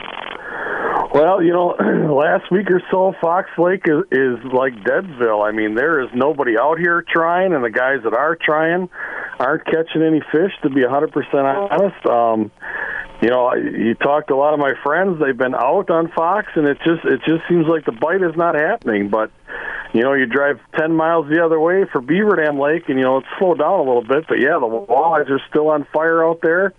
Well, 1.13 1.43
you 1.43 1.53
know, 1.53 1.75
last 2.15 2.53
week 2.53 2.71
or 2.71 2.81
so, 2.91 3.15
Fox 3.21 3.49
Lake 3.59 3.83
is, 3.85 4.05
is 4.13 4.39
like 4.53 4.75
Deadsville. 4.85 5.45
I 5.45 5.51
mean, 5.51 5.75
there 5.75 6.01
is 6.01 6.09
nobody 6.15 6.57
out 6.57 6.79
here 6.79 7.05
trying, 7.13 7.53
and 7.53 7.65
the 7.65 7.71
guys 7.71 7.99
that 8.05 8.15
are 8.15 8.37
trying 8.41 8.89
aren't 9.41 9.65
catching 9.65 10.03
any 10.03 10.21
fish. 10.31 10.53
To 10.63 10.71
be 10.71 10.83
a 10.83 10.89
100% 10.89 11.11
honest, 11.35 12.07
um, 12.07 12.53
you 13.21 13.29
know, 13.29 13.55
you 13.55 13.95
talk 13.95 14.29
to 14.29 14.35
a 14.35 14.37
lot 14.37 14.55
of 14.55 14.61
my 14.61 14.73
friends; 14.83 15.21
they've 15.21 15.37
been 15.37 15.55
out 15.55 15.91
on 15.91 16.11
Fox, 16.13 16.49
and 16.55 16.67
it 16.67 16.79
just 16.79 17.05
it 17.05 17.21
just 17.27 17.43
seems 17.49 17.67
like 17.67 17.85
the 17.85 17.93
bite 17.93 18.23
is 18.23 18.35
not 18.37 18.55
happening. 18.55 19.09
But 19.11 19.31
you 19.93 20.03
know, 20.03 20.15
you 20.15 20.27
drive 20.27 20.59
ten 20.79 20.95
miles 20.95 21.29
the 21.29 21.45
other 21.45 21.61
way 21.61 21.85
for 21.93 22.01
Beaver 22.01 22.37
Dam 22.37 22.59
Lake, 22.59 22.89
and 22.89 22.99
you 22.99 23.05
know 23.05 23.19
it's 23.19 23.27
slowed 23.39 23.59
down 23.59 23.81
a 23.81 23.83
little 23.83 24.05
bit. 24.05 24.25
But 24.27 24.41
yeah, 24.41 24.59
the 24.59 24.67
walleyes 24.67 25.29
are 25.31 25.41
still 25.51 25.69
on 25.69 25.87
fire 25.93 26.25
out 26.25 26.41
there. 26.43 26.73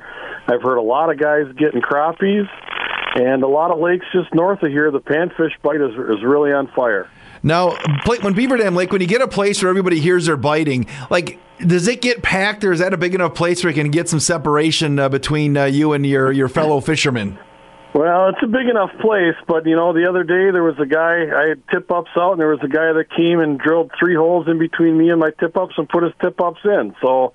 I've 0.48 0.64
heard 0.64 0.78
a 0.78 0.82
lot 0.82 1.12
of 1.12 1.20
guys 1.20 1.46
getting 1.58 1.82
crappies, 1.82 2.48
and 3.16 3.44
a 3.44 3.48
lot 3.48 3.70
of 3.70 3.80
lakes 3.80 4.06
just 4.12 4.34
north 4.34 4.64
of 4.64 4.72
here. 4.72 4.90
The 4.90 5.00
panfish 5.00 5.54
bite 5.62 5.82
is 5.82 5.92
is 5.92 6.24
really 6.24 6.52
on 6.52 6.68
fire. 6.76 7.08
Now, 7.44 7.76
when 8.22 8.34
Beaver 8.34 8.58
Dam 8.58 8.76
Lake, 8.76 8.92
when 8.92 9.02
you 9.02 9.08
get 9.08 9.22
a 9.22 9.28
place 9.28 9.62
where 9.62 9.70
everybody 9.70 10.00
hears 10.00 10.28
they're 10.28 10.38
biting, 10.38 10.88
like 11.10 11.40
does 11.68 11.88
it 11.88 12.02
get 12.02 12.22
packed, 12.22 12.64
or 12.64 12.72
is 12.72 12.80
that 12.80 12.94
a 12.94 12.98
big 12.98 13.16
enough 13.16 13.36
place 13.36 13.64
where 13.64 13.72
you 13.72 13.82
can 13.82 13.92
get 13.92 14.10
some 14.10 14.20
separation 14.20 15.00
uh, 15.00 15.10
between 15.10 15.58
uh, 15.58 15.66
you 15.66 15.94
and 15.94 16.06
your 16.06 16.32
your 16.32 16.50
fellow 16.50 16.82
fishermen? 16.82 17.38
Well, 17.94 18.30
it's 18.30 18.42
a 18.42 18.48
big 18.48 18.70
enough 18.70 18.92
place, 19.02 19.36
but 19.48 19.66
you 19.66 19.76
know, 19.76 19.92
the 19.92 20.08
other 20.08 20.24
day 20.24 20.50
there 20.52 20.64
was 20.64 20.80
a 20.80 20.86
guy 20.86 21.28
I 21.28 21.50
had 21.50 21.68
tip 21.68 21.92
ups 21.92 22.12
out, 22.16 22.32
and 22.32 22.40
there 22.40 22.48
was 22.48 22.64
a 22.64 22.70
guy 22.70 22.94
that 22.94 23.08
came 23.16 23.42
and 23.42 23.60
drilled 23.60 23.92
three 24.00 24.16
holes 24.16 24.48
in 24.48 24.60
between 24.60 24.98
me 24.98 25.10
and 25.10 25.20
my 25.20 25.32
tip 25.40 25.58
ups 25.58 25.74
and 25.78 25.90
put 25.90 26.04
his 26.04 26.14
tip 26.22 26.40
ups 26.40 26.62
in. 26.64 26.96
So, 27.02 27.34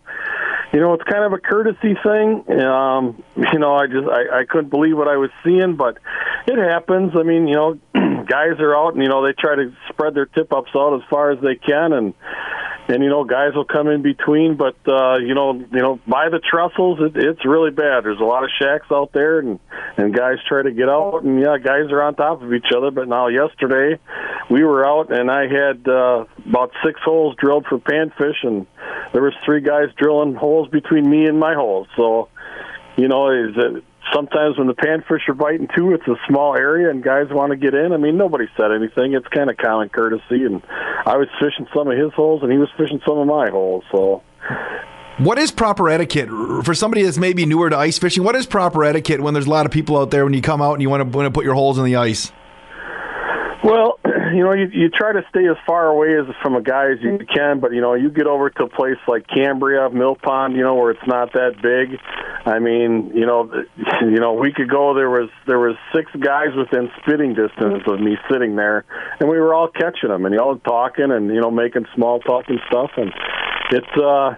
you 0.73 0.80
know, 0.80 0.95
it's 0.95 1.04
kind 1.04 1.25
of 1.25 1.35
a 1.35 1.38
courtesy 1.38 1.95
thing. 2.02 2.64
Um, 2.64 3.23
you 3.52 3.59
know, 3.59 3.75
I 3.75 3.87
just 3.87 4.09
I, 4.09 4.40
I 4.40 4.45
couldn't 4.49 4.71
believe 4.71 4.97
what 4.97 5.09
I 5.09 5.18
was 5.18 5.30
seeing, 5.45 5.76
but 5.76 5.99
it 6.47 6.56
happens. 6.56 7.12
I 7.14 7.23
mean, 7.23 7.49
you 7.49 7.54
know, 7.54 7.78
guys 8.25 8.59
are 8.59 8.75
out 8.75 8.95
and 8.95 9.02
you 9.02 9.11
know 9.11 9.26
they 9.26 9.35
try 9.38 9.56
to 9.56 9.76
spread 9.90 10.14
their 10.14 10.26
tip 10.26 10.54
ups 10.54 10.71
out 10.75 10.95
as 10.95 11.02
far 11.11 11.33
as 11.33 11.40
they 11.42 11.56
can, 11.56 11.92
and 11.92 12.14
and 12.88 13.02
you 13.02 13.11
know 13.11 13.25
guys 13.25 13.55
will 13.55 13.64
come 13.64 13.88
in 13.88 14.02
between 14.02 14.57
but 14.57 14.76
uh 14.87 15.16
you 15.16 15.35
know 15.35 15.55
you 15.55 15.83
know 15.83 15.99
by 16.07 16.28
the 16.28 16.40
trestles 16.40 17.00
it, 17.00 17.16
it's 17.16 17.45
really 17.45 17.71
bad. 17.71 18.05
There's 18.05 18.21
a 18.21 18.25
lot 18.25 18.45
of 18.45 18.50
shacks 18.61 18.87
out 18.90 19.12
there 19.12 19.38
and 19.38 19.59
and 19.97 20.14
guys 20.14 20.37
try 20.49 20.62
to 20.62 20.71
get 20.71 20.88
out 20.88 21.23
and 21.25 21.40
yeah 21.40 21.59
guys 21.59 21.90
are 21.90 22.02
on 22.02 22.14
top 22.14 22.43
of 22.43 22.52
each 22.52 22.71
other. 22.76 22.90
But 22.90 23.09
now 23.09 23.28
yesterday 23.28 23.99
we 24.50 24.62
were 24.62 24.87
out 24.87 25.11
and 25.11 25.31
i 25.31 25.43
had 25.43 25.88
uh 25.88 26.25
about 26.49 26.71
six 26.85 27.00
holes 27.05 27.35
drilled 27.37 27.66
for 27.66 27.78
panfish 27.78 28.43
and 28.43 28.66
there 29.12 29.23
was 29.23 29.35
three 29.45 29.61
guys 29.61 29.88
drilling 29.97 30.35
holes 30.35 30.69
between 30.69 31.09
me 31.09 31.26
and 31.26 31.38
my 31.38 31.55
holes. 31.55 31.88
So 31.97 32.28
you 32.97 33.09
know 33.09 33.31
is 33.31 33.55
it 33.57 33.85
sometimes 34.12 34.58
when 34.58 34.66
the 34.66 34.75
panfish 34.75 35.28
are 35.28 35.34
biting 35.34 35.68
too, 35.75 35.92
it's 35.92 36.06
a 36.06 36.16
small 36.28 36.56
area 36.56 36.90
and 36.90 37.02
guys 37.02 37.26
want 37.30 37.50
to 37.50 37.56
get 37.56 37.75
in. 37.75 37.92
I 37.92 37.96
mean, 37.96 38.16
nobody 38.16 38.46
said 38.56 38.72
anything. 38.72 39.14
It's 39.14 39.26
kind 39.28 39.50
of 39.50 39.56
common 39.56 39.88
courtesy. 39.88 40.44
And 40.44 40.62
I 41.04 41.16
was 41.16 41.28
fishing 41.40 41.66
some 41.75 41.88
of 41.88 41.98
his 41.98 42.12
holes 42.14 42.42
and 42.42 42.52
he 42.52 42.58
was 42.58 42.68
fishing 42.76 43.00
some 43.06 43.18
of 43.18 43.26
my 43.26 43.50
holes. 43.50 43.84
So. 43.90 44.22
What 45.18 45.38
is 45.38 45.50
proper 45.50 45.88
etiquette 45.88 46.28
for 46.64 46.75
somebody 46.75 47.02
that's 47.02 47.16
maybe 47.16 47.46
newer 47.46 47.70
to 47.70 47.76
ice 47.76 47.98
fishing? 47.98 48.22
What 48.22 48.36
is 48.36 48.46
proper 48.46 48.84
etiquette 48.84 49.20
when 49.20 49.32
there's 49.32 49.46
a 49.46 49.50
lot 49.50 49.64
of 49.64 49.72
people 49.72 49.96
out 49.96 50.10
there 50.10 50.25
when 50.25 50.34
you 50.34 50.42
come 50.42 50.60
out 50.60 50.75
and 50.75 50.82
you 50.82 50.90
want 50.90 51.10
to, 51.10 51.16
want 51.16 51.26
to 51.26 51.30
put 51.30 51.44
your 51.44 51.54
holes 51.54 51.78
in 51.78 51.84
the 51.84 51.96
ice? 51.96 52.32
Well, 53.64 53.98
you 54.37 54.45
know, 54.45 54.52
you, 54.52 54.69
you 54.73 54.90
try 54.90 55.12
to 55.12 55.23
stay 55.31 55.47
as 55.49 55.57
far 55.66 55.87
away 55.87 56.19
as 56.19 56.26
from 56.43 56.55
a 56.55 56.62
guy 56.62 56.93
as 56.93 56.99
you 57.00 57.19
can, 57.33 57.61
but 57.61 57.73
you 57.73 57.81
know, 57.81 57.95
you 57.95 58.11
get 58.11 58.26
over 58.26 58.50
to 58.50 58.64
a 58.64 58.69
place 58.69 58.99
like 59.09 59.26
Cambria, 59.26 59.88
Mill 59.90 60.14
Pond, 60.14 60.55
you 60.55 60.62
know, 60.62 60.75
where 60.75 60.90
it's 60.90 61.07
not 61.07 61.33
that 61.33 61.61
big. 61.62 61.99
I 62.45 62.59
mean, 62.59 63.12
you 63.14 63.26
know, 63.26 63.50
you 64.02 64.21
know, 64.21 64.37
a 64.37 64.40
week 64.40 64.59
ago 64.59 64.95
there 64.95 65.11
was 65.11 65.31
there 65.47 65.59
was 65.59 65.76
six 65.95 66.11
guys 66.21 66.55
within 66.57 66.90
spitting 67.00 67.35
distance 67.35 67.83
of 67.87 68.00
me 68.00 68.16
sitting 68.31 68.57
there, 68.57 68.85
and 69.19 69.28
we 69.28 69.38
were 69.38 69.55
all 69.55 69.69
catching 69.69 70.11
them 70.11 70.25
and 70.26 70.33
you 70.33 70.38
know 70.38 70.57
talking 70.59 71.11
and 71.11 71.28
you 71.28 71.40
know 71.40 71.50
making 71.50 71.87
small 71.95 72.21
talk 72.21 72.45
and 72.49 72.61
stuff, 72.69 72.90
and 72.97 73.12
it's 73.73 73.97
uh 73.97 74.35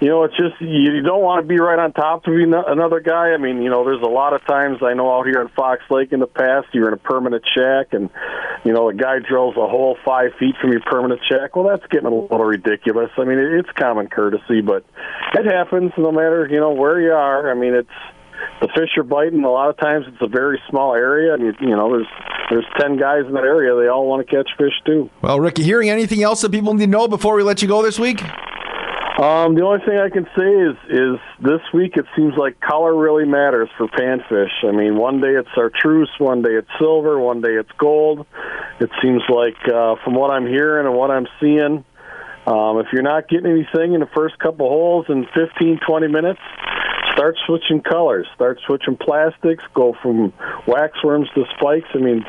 you 0.00 0.08
know, 0.08 0.24
it's 0.24 0.36
just 0.36 0.60
you 0.60 1.00
don't 1.00 1.22
want 1.22 1.42
to 1.42 1.48
be 1.48 1.58
right 1.58 1.78
on 1.78 1.92
top 1.92 2.26
of 2.26 2.34
another 2.34 3.00
guy. 3.00 3.32
I 3.32 3.38
mean, 3.38 3.62
you 3.62 3.70
know, 3.70 3.82
there's 3.82 4.02
a 4.02 4.10
lot 4.10 4.34
of 4.34 4.44
times 4.46 4.78
I 4.82 4.92
know 4.92 5.10
out 5.10 5.26
here 5.26 5.40
in 5.40 5.48
Fox 5.48 5.82
Lake 5.88 6.12
in 6.12 6.20
the 6.20 6.26
past, 6.26 6.68
you're 6.72 6.88
in 6.88 6.94
a 6.94 6.98
permanent 6.98 7.42
shack, 7.56 7.92
and 7.92 8.10
you 8.64 8.74
know, 8.74 8.90
a 8.90 8.94
guy 8.94 9.20
drills 9.26 9.56
a 9.56 9.66
hole 9.66 9.96
five 10.04 10.32
feet 10.38 10.54
from 10.60 10.72
your 10.72 10.82
permanent 10.82 11.20
shack. 11.26 11.56
Well, 11.56 11.66
that's 11.66 11.86
getting 11.90 12.06
a 12.06 12.14
little 12.14 12.44
ridiculous. 12.44 13.10
I 13.16 13.24
mean, 13.24 13.38
it's 13.38 13.70
common 13.70 14.08
courtesy, 14.08 14.60
but 14.60 14.84
it 15.32 15.46
happens 15.46 15.92
no 15.96 16.12
matter 16.12 16.46
you 16.50 16.60
know 16.60 16.72
where 16.72 17.00
you 17.00 17.12
are. 17.12 17.50
I 17.50 17.54
mean, 17.54 17.72
it's 17.72 17.88
the 18.60 18.68
fish 18.68 18.98
are 18.98 19.02
biting. 19.02 19.44
A 19.44 19.50
lot 19.50 19.70
of 19.70 19.78
times, 19.78 20.04
it's 20.08 20.20
a 20.20 20.28
very 20.28 20.60
small 20.68 20.94
area, 20.94 21.32
and 21.32 21.42
you, 21.42 21.54
you 21.60 21.74
know, 21.74 21.90
there's 21.90 22.08
there's 22.50 22.66
ten 22.78 22.98
guys 22.98 23.24
in 23.26 23.32
that 23.32 23.44
area. 23.44 23.74
They 23.74 23.88
all 23.88 24.06
want 24.06 24.28
to 24.28 24.36
catch 24.36 24.50
fish 24.58 24.74
too. 24.84 25.08
Well, 25.22 25.40
Ricky, 25.40 25.62
hearing 25.62 25.88
anything 25.88 26.22
else 26.22 26.42
that 26.42 26.52
people 26.52 26.74
need 26.74 26.84
to 26.84 26.90
know 26.90 27.08
before 27.08 27.34
we 27.34 27.42
let 27.42 27.62
you 27.62 27.68
go 27.68 27.82
this 27.82 27.98
week? 27.98 28.22
Um, 29.16 29.54
the 29.54 29.64
only 29.64 29.80
thing 29.80 29.96
I 29.96 30.10
can 30.10 30.28
say 30.36 30.44
is 30.44 30.76
is 30.92 31.16
this 31.40 31.64
week 31.72 31.96
it 31.96 32.04
seems 32.14 32.34
like 32.36 32.60
color 32.60 32.94
really 32.94 33.24
matters 33.24 33.70
for 33.78 33.88
panfish. 33.88 34.52
I 34.62 34.72
mean, 34.72 34.96
one 34.96 35.22
day 35.22 35.32
it's 35.40 35.48
chartreuse, 35.54 36.10
one 36.18 36.42
day 36.42 36.52
it's 36.52 36.68
silver, 36.78 37.18
one 37.18 37.40
day 37.40 37.54
it's 37.54 37.70
gold. 37.78 38.26
It 38.78 38.90
seems 39.00 39.22
like 39.30 39.56
uh, 39.72 39.96
from 40.04 40.16
what 40.16 40.30
I'm 40.30 40.46
hearing 40.46 40.86
and 40.86 40.94
what 40.94 41.10
I'm 41.10 41.26
seeing, 41.40 41.82
um, 42.46 42.78
if 42.78 42.92
you're 42.92 43.02
not 43.02 43.26
getting 43.30 43.50
anything 43.50 43.94
in 43.94 44.00
the 44.00 44.10
first 44.14 44.38
couple 44.38 44.68
holes 44.68 45.06
in 45.08 45.24
15, 45.32 45.80
20 45.80 46.08
minutes, 46.08 46.40
start 47.12 47.36
switching 47.46 47.80
colors, 47.80 48.26
start 48.34 48.60
switching 48.66 48.98
plastics, 48.98 49.64
go 49.74 49.96
from 50.02 50.34
waxworms 50.66 51.32
to 51.34 51.44
spikes. 51.56 51.88
I 51.94 51.98
mean, 51.98 52.22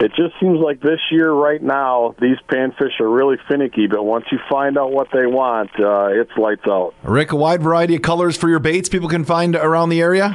it 0.00 0.12
just 0.16 0.34
seems 0.40 0.58
like 0.58 0.80
this 0.80 1.00
year, 1.10 1.30
right 1.30 1.62
now, 1.62 2.14
these 2.20 2.36
panfish 2.50 2.98
are 3.00 3.08
really 3.08 3.36
finicky. 3.48 3.86
But 3.86 4.04
once 4.04 4.24
you 4.32 4.38
find 4.48 4.78
out 4.78 4.92
what 4.92 5.08
they 5.12 5.26
want, 5.26 5.70
uh, 5.78 6.08
it's 6.08 6.30
lights 6.36 6.66
out. 6.66 6.94
Rick, 7.02 7.32
a 7.32 7.36
wide 7.36 7.62
variety 7.62 7.96
of 7.96 8.02
colors 8.02 8.36
for 8.36 8.48
your 8.48 8.60
baits 8.60 8.88
people 8.88 9.08
can 9.08 9.24
find 9.24 9.54
around 9.56 9.90
the 9.90 10.00
area. 10.00 10.34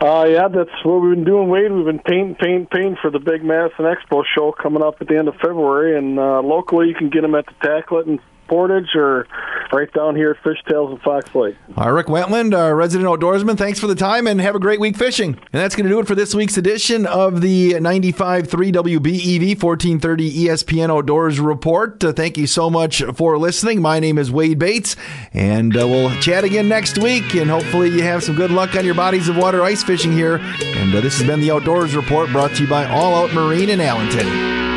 Uh, 0.00 0.24
yeah, 0.24 0.46
that's 0.46 0.70
what 0.84 1.00
we've 1.02 1.16
been 1.16 1.24
doing, 1.24 1.48
Wade. 1.48 1.72
We've 1.72 1.84
been 1.84 1.98
painting, 1.98 2.36
painting, 2.36 2.68
painting 2.70 2.96
for 3.02 3.10
the 3.10 3.18
big 3.18 3.42
Madison 3.42 3.84
Expo 3.84 4.22
show 4.36 4.52
coming 4.52 4.80
up 4.80 4.96
at 5.00 5.08
the 5.08 5.16
end 5.16 5.26
of 5.26 5.34
February, 5.34 5.98
and 5.98 6.18
uh, 6.18 6.40
locally 6.40 6.86
you 6.86 6.94
can 6.94 7.10
get 7.10 7.22
them 7.22 7.34
at 7.34 7.46
the 7.46 7.54
Tacklet 7.66 8.06
and 8.06 8.20
Portage 8.48 8.94
or 8.94 9.26
right 9.72 9.92
down 9.92 10.16
here 10.16 10.30
at 10.30 10.42
Fishtails 10.42 10.90
and 10.90 11.00
Fox 11.02 11.34
Lake. 11.34 11.56
All 11.76 11.84
right, 11.86 11.90
Rick 11.90 12.08
Wentland, 12.08 12.54
our 12.54 12.74
resident 12.74 13.08
outdoorsman, 13.08 13.56
thanks 13.58 13.78
for 13.78 13.86
the 13.86 13.94
time 13.94 14.26
and 14.26 14.40
have 14.40 14.54
a 14.54 14.58
great 14.58 14.80
week 14.80 14.96
fishing. 14.96 15.34
And 15.34 15.62
that's 15.62 15.76
going 15.76 15.84
to 15.84 15.90
do 15.90 16.00
it 16.00 16.06
for 16.06 16.14
this 16.14 16.34
week's 16.34 16.56
edition 16.56 17.06
of 17.06 17.40
the 17.40 17.72
95.3 17.74 18.46
WBEV 18.48 19.62
1430 19.62 20.46
ESPN 20.46 20.90
Outdoors 20.90 21.38
Report. 21.38 22.02
Uh, 22.02 22.12
thank 22.12 22.38
you 22.38 22.46
so 22.46 22.70
much 22.70 23.02
for 23.14 23.38
listening. 23.38 23.82
My 23.82 24.00
name 24.00 24.18
is 24.18 24.30
Wade 24.30 24.58
Bates, 24.58 24.96
and 25.32 25.76
uh, 25.76 25.86
we'll 25.86 26.10
chat 26.20 26.44
again 26.44 26.68
next 26.68 26.98
week. 26.98 27.34
And 27.34 27.50
hopefully, 27.50 27.90
you 27.90 28.02
have 28.02 28.22
some 28.22 28.36
good 28.36 28.50
luck 28.50 28.74
on 28.76 28.84
your 28.84 28.94
bodies 28.94 29.28
of 29.28 29.36
water 29.36 29.62
ice 29.62 29.82
fishing 29.82 30.12
here. 30.12 30.36
And 30.38 30.94
uh, 30.94 31.00
this 31.00 31.18
has 31.18 31.26
been 31.26 31.40
the 31.40 31.50
Outdoors 31.50 31.94
Report 31.94 32.30
brought 32.30 32.52
to 32.52 32.62
you 32.62 32.68
by 32.68 32.86
All 32.86 33.14
Out 33.14 33.32
Marine 33.32 33.70
in 33.70 33.80
Allenton. 33.80 34.67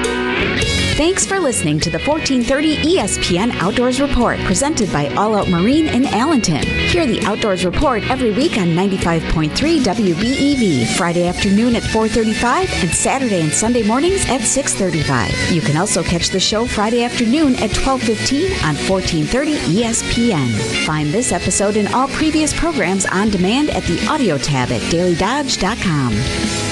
Thanks 1.01 1.25
for 1.25 1.39
listening 1.39 1.79
to 1.79 1.89
the 1.89 1.97
1430 1.97 2.75
ESPN 2.95 3.49
Outdoors 3.55 3.99
Report 3.99 4.37
presented 4.41 4.93
by 4.93 5.07
All 5.15 5.33
Out 5.33 5.49
Marine 5.49 5.87
in 5.87 6.03
Allenton. 6.03 6.63
Hear 6.63 7.07
the 7.07 7.19
Outdoors 7.25 7.65
Report 7.65 8.07
every 8.07 8.29
week 8.29 8.55
on 8.59 8.67
95.3 8.75 9.49
WBEV, 9.79 10.95
Friday 10.95 11.27
afternoon 11.27 11.75
at 11.75 11.81
4:35 11.81 12.83
and 12.83 12.91
Saturday 12.91 13.41
and 13.41 13.51
Sunday 13.51 13.81
mornings 13.81 14.29
at 14.29 14.41
6:35. 14.41 15.33
You 15.51 15.61
can 15.61 15.75
also 15.75 16.03
catch 16.03 16.29
the 16.29 16.39
show 16.39 16.67
Friday 16.67 17.03
afternoon 17.03 17.55
at 17.55 17.71
12:15 17.71 18.51
on 18.63 18.75
1430 18.75 19.57
ESPN. 19.73 20.49
Find 20.85 21.11
this 21.11 21.31
episode 21.31 21.77
and 21.77 21.91
all 21.95 22.09
previous 22.09 22.53
programs 22.53 23.07
on 23.07 23.31
demand 23.31 23.71
at 23.71 23.81
the 23.85 24.05
audio 24.05 24.37
tab 24.37 24.71
at 24.71 24.81
dailydodge.com. 24.93 26.70